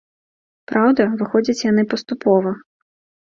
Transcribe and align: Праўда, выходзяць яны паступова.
Праўда, 0.71 1.01
выходзяць 1.19 1.63
яны 1.71 1.85
паступова. 1.91 2.55